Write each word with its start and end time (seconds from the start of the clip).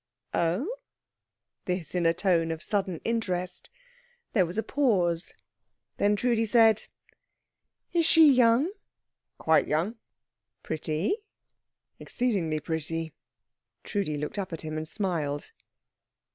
"Oh?" 0.33 0.77
This 1.65 1.93
in 1.93 2.07
a 2.07 2.13
tone 2.15 2.49
of 2.49 2.63
sudden 2.63 2.99
interest. 3.05 3.69
There 4.33 4.47
was 4.47 4.57
a 4.57 4.63
pause. 4.63 5.35
Then 5.97 6.15
Trudi 6.15 6.43
said, 6.47 6.85
"Is 7.93 8.03
she 8.07 8.31
young?" 8.33 8.71
"Quite 9.37 9.67
young." 9.67 9.97
"Pretty?" 10.63 11.17
"Exceedingly 11.99 12.59
pretty." 12.59 13.13
Trudi 13.83 14.17
looked 14.17 14.39
up 14.39 14.51
at 14.51 14.61
him 14.61 14.75
and 14.75 14.87
smiled. 14.87 15.51